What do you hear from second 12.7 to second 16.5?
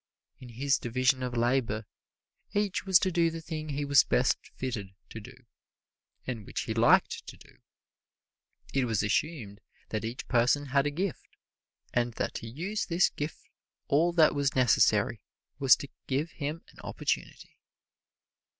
this gift all that was necessary was to give